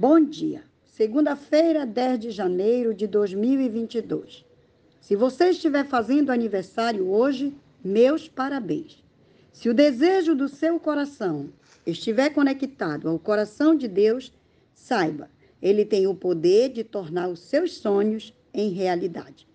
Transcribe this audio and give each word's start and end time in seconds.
Bom 0.00 0.18
dia. 0.18 0.62
Segunda-feira, 0.86 1.84
10 1.84 2.20
de 2.20 2.30
janeiro 2.30 2.94
de 2.94 3.06
2022. 3.06 4.46
Se 4.98 5.14
você 5.14 5.50
estiver 5.50 5.84
fazendo 5.84 6.30
aniversário 6.30 7.10
hoje, 7.10 7.54
meus 7.84 8.26
parabéns. 8.26 9.04
Se 9.52 9.68
o 9.68 9.74
desejo 9.74 10.34
do 10.34 10.48
seu 10.48 10.80
coração 10.80 11.50
estiver 11.86 12.30
conectado 12.30 13.10
ao 13.10 13.18
coração 13.18 13.76
de 13.76 13.86
Deus, 13.86 14.32
saiba, 14.72 15.28
ele 15.60 15.84
tem 15.84 16.06
o 16.06 16.14
poder 16.14 16.70
de 16.70 16.82
tornar 16.82 17.28
os 17.28 17.40
seus 17.40 17.76
sonhos 17.76 18.32
em 18.54 18.70
realidade. 18.70 19.46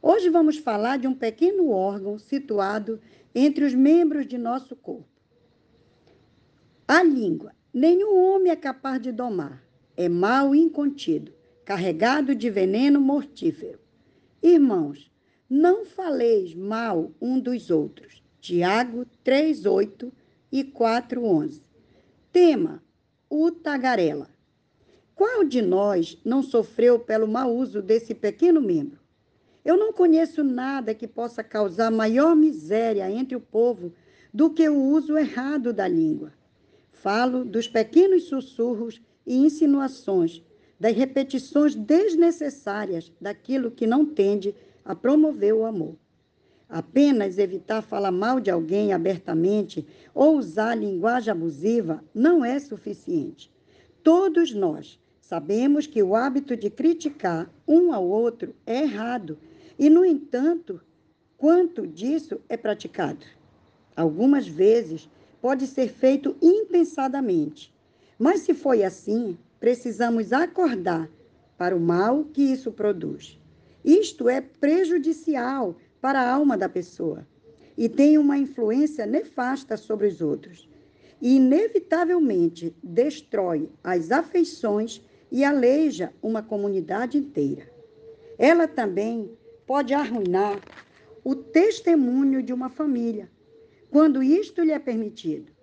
Hoje 0.00 0.30
vamos 0.30 0.56
falar 0.56 0.96
de 0.96 1.06
um 1.06 1.14
pequeno 1.14 1.68
órgão 1.68 2.18
situado 2.18 2.98
entre 3.34 3.62
os 3.62 3.74
membros 3.74 4.26
de 4.26 4.38
nosso 4.38 4.74
corpo. 4.74 5.04
A 6.88 7.02
língua. 7.02 7.52
Nenhum 7.74 8.16
homem 8.16 8.50
é 8.50 8.56
capaz 8.56 9.02
de 9.02 9.12
domar 9.12 9.65
é 9.96 10.08
mal 10.08 10.54
incontido, 10.54 11.32
carregado 11.64 12.34
de 12.34 12.50
veneno 12.50 13.00
mortífero. 13.00 13.78
Irmãos, 14.42 15.10
não 15.48 15.84
faleis 15.84 16.54
mal 16.54 17.12
um 17.20 17.40
dos 17.40 17.70
outros. 17.70 18.22
Tiago 18.40 19.06
3:8 19.24 20.12
e 20.52 20.62
4:11. 20.62 21.62
Tema: 22.30 22.82
o 23.30 23.50
tagarela. 23.50 24.28
Qual 25.14 25.44
de 25.44 25.62
nós 25.62 26.18
não 26.24 26.42
sofreu 26.42 26.98
pelo 26.98 27.26
mau 27.26 27.56
uso 27.56 27.80
desse 27.80 28.14
pequeno 28.14 28.60
membro? 28.60 29.00
Eu 29.64 29.76
não 29.76 29.92
conheço 29.92 30.44
nada 30.44 30.94
que 30.94 31.08
possa 31.08 31.42
causar 31.42 31.90
maior 31.90 32.36
miséria 32.36 33.10
entre 33.10 33.34
o 33.34 33.40
povo 33.40 33.92
do 34.32 34.50
que 34.50 34.68
o 34.68 34.78
uso 34.78 35.16
errado 35.16 35.72
da 35.72 35.88
língua. 35.88 36.32
Falo 37.06 37.44
dos 37.44 37.68
pequenos 37.68 38.24
sussurros 38.24 39.00
e 39.24 39.36
insinuações, 39.36 40.42
das 40.76 40.92
repetições 40.96 41.72
desnecessárias 41.72 43.12
daquilo 43.20 43.70
que 43.70 43.86
não 43.86 44.04
tende 44.04 44.52
a 44.84 44.92
promover 44.92 45.54
o 45.54 45.64
amor. 45.64 45.94
Apenas 46.68 47.38
evitar 47.38 47.80
falar 47.80 48.10
mal 48.10 48.40
de 48.40 48.50
alguém 48.50 48.92
abertamente 48.92 49.86
ou 50.12 50.36
usar 50.36 50.74
linguagem 50.74 51.30
abusiva 51.30 52.02
não 52.12 52.44
é 52.44 52.58
suficiente. 52.58 53.52
Todos 54.02 54.52
nós 54.52 54.98
sabemos 55.20 55.86
que 55.86 56.02
o 56.02 56.16
hábito 56.16 56.56
de 56.56 56.68
criticar 56.68 57.48
um 57.68 57.92
ao 57.92 58.04
outro 58.04 58.52
é 58.66 58.82
errado 58.82 59.38
e, 59.78 59.88
no 59.88 60.04
entanto, 60.04 60.80
quanto 61.38 61.86
disso 61.86 62.40
é 62.48 62.56
praticado? 62.56 63.24
Algumas 63.94 64.48
vezes 64.48 65.08
pode 65.40 65.68
ser 65.68 65.88
feito 65.88 66.36
impensadamente 66.76 67.74
mas 68.18 68.40
se 68.40 68.54
foi 68.54 68.82
assim, 68.82 69.36
precisamos 69.60 70.32
acordar 70.32 71.10
para 71.58 71.76
o 71.76 71.80
mal 71.80 72.24
que 72.24 72.42
isso 72.42 72.72
produz. 72.72 73.38
Isto 73.84 74.28
é 74.28 74.40
prejudicial 74.40 75.76
para 76.00 76.20
a 76.20 76.32
alma 76.32 76.56
da 76.56 76.68
pessoa 76.68 77.26
e 77.76 77.88
tem 77.88 78.16
uma 78.16 78.38
influência 78.38 79.04
nefasta 79.04 79.76
sobre 79.76 80.06
os 80.06 80.20
outros. 80.20 80.68
E, 81.20 81.36
inevitavelmente, 81.36 82.74
destrói 82.82 83.70
as 83.82 84.10
afeições 84.10 85.02
e 85.30 85.44
aleija 85.44 86.12
uma 86.22 86.42
comunidade 86.42 87.18
inteira. 87.18 87.70
Ela 88.38 88.66
também 88.66 89.30
pode 89.66 89.92
arruinar 89.94 90.60
o 91.24 91.34
testemunho 91.34 92.42
de 92.42 92.52
uma 92.52 92.68
família, 92.68 93.30
quando 93.90 94.22
isto 94.22 94.62
lhe 94.62 94.72
é 94.72 94.78
permitido. 94.78 95.55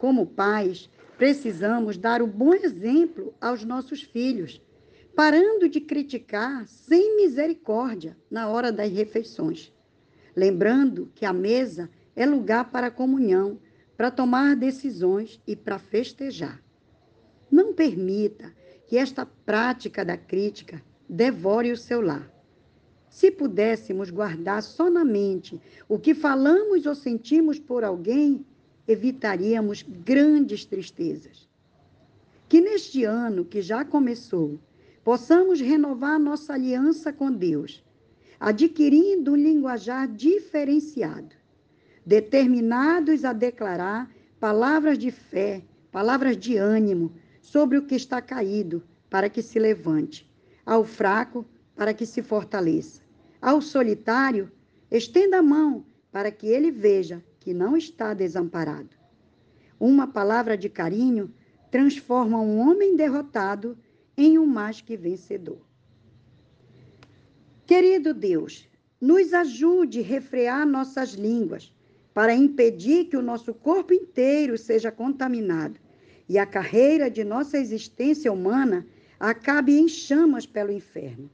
Como 0.00 0.26
pais, 0.26 0.90
Precisamos 1.20 1.98
dar 1.98 2.22
o 2.22 2.26
bom 2.26 2.54
exemplo 2.54 3.34
aos 3.38 3.62
nossos 3.62 4.00
filhos, 4.00 4.58
parando 5.14 5.68
de 5.68 5.78
criticar 5.78 6.66
sem 6.66 7.14
misericórdia 7.14 8.16
na 8.30 8.48
hora 8.48 8.72
das 8.72 8.90
refeições. 8.90 9.70
Lembrando 10.34 11.12
que 11.14 11.26
a 11.26 11.32
mesa 11.34 11.90
é 12.16 12.24
lugar 12.24 12.70
para 12.70 12.90
comunhão, 12.90 13.58
para 13.98 14.10
tomar 14.10 14.56
decisões 14.56 15.38
e 15.46 15.54
para 15.54 15.78
festejar. 15.78 16.64
Não 17.50 17.74
permita 17.74 18.50
que 18.86 18.96
esta 18.96 19.26
prática 19.26 20.02
da 20.02 20.16
crítica 20.16 20.82
devore 21.06 21.70
o 21.70 21.76
seu 21.76 22.00
lar. 22.00 22.32
Se 23.10 23.30
pudéssemos 23.30 24.08
guardar 24.08 24.62
só 24.62 24.88
na 24.88 25.04
mente 25.04 25.60
o 25.86 25.98
que 25.98 26.14
falamos 26.14 26.86
ou 26.86 26.94
sentimos 26.94 27.58
por 27.58 27.84
alguém, 27.84 28.46
evitaríamos 28.90 29.82
grandes 29.82 30.64
tristezas. 30.64 31.48
Que 32.48 32.60
neste 32.60 33.04
ano 33.04 33.44
que 33.44 33.62
já 33.62 33.84
começou, 33.84 34.58
possamos 35.04 35.60
renovar 35.60 36.18
nossa 36.18 36.54
aliança 36.54 37.12
com 37.12 37.30
Deus, 37.30 37.84
adquirindo 38.40 39.32
um 39.32 39.36
linguajar 39.36 40.08
diferenciado, 40.08 41.36
determinados 42.04 43.24
a 43.24 43.32
declarar 43.32 44.10
palavras 44.40 44.98
de 44.98 45.12
fé, 45.12 45.62
palavras 45.92 46.36
de 46.36 46.56
ânimo 46.56 47.12
sobre 47.40 47.78
o 47.78 47.82
que 47.86 47.94
está 47.94 48.20
caído, 48.20 48.82
para 49.08 49.28
que 49.28 49.40
se 49.40 49.58
levante, 49.58 50.28
ao 50.66 50.84
fraco, 50.84 51.46
para 51.76 51.94
que 51.94 52.04
se 52.04 52.22
fortaleça, 52.22 53.02
ao 53.40 53.60
solitário, 53.60 54.50
estenda 54.90 55.38
a 55.38 55.42
mão 55.42 55.84
para 56.10 56.32
que 56.32 56.48
ele 56.48 56.72
veja 56.72 57.24
que 57.40 57.52
não 57.52 57.76
está 57.76 58.14
desamparado. 58.14 58.96
Uma 59.78 60.06
palavra 60.06 60.56
de 60.56 60.68
carinho 60.68 61.32
transforma 61.70 62.40
um 62.40 62.58
homem 62.58 62.94
derrotado 62.94 63.76
em 64.16 64.38
um 64.38 64.46
mais 64.46 64.80
que 64.80 64.96
vencedor. 64.96 65.60
Querido 67.66 68.12
Deus, 68.12 68.68
nos 69.00 69.32
ajude 69.32 70.00
a 70.00 70.04
refrear 70.04 70.66
nossas 70.66 71.14
línguas 71.14 71.72
para 72.12 72.34
impedir 72.34 73.06
que 73.06 73.16
o 73.16 73.22
nosso 73.22 73.54
corpo 73.54 73.94
inteiro 73.94 74.58
seja 74.58 74.92
contaminado 74.92 75.80
e 76.28 76.38
a 76.38 76.44
carreira 76.44 77.10
de 77.10 77.24
nossa 77.24 77.56
existência 77.56 78.30
humana 78.30 78.86
acabe 79.18 79.78
em 79.78 79.88
chamas 79.88 80.44
pelo 80.44 80.72
inferno. 80.72 81.30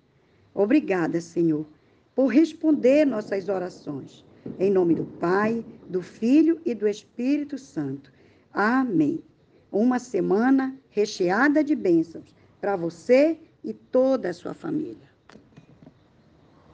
Obrigada, 0.55 1.21
Senhor, 1.21 1.67
por 2.15 2.29
responder 2.29 3.05
nossas 3.05 3.49
orações. 3.49 4.25
Em 4.59 4.71
nome 4.71 4.95
do 4.95 5.05
Pai, 5.05 5.65
do 5.89 6.01
Filho 6.01 6.61
e 6.65 6.75
do 6.75 6.89
Espírito 6.89 7.59
Santo. 7.59 8.11
Amém. 8.53 9.23
Uma 9.71 9.99
semana 9.99 10.75
recheada 10.89 11.63
de 11.63 11.75
bênçãos 11.75 12.35
para 12.59 12.75
você 12.75 13.39
e 13.63 13.75
toda 13.75 14.31
a 14.31 14.33
sua 14.33 14.55
família. 14.55 15.06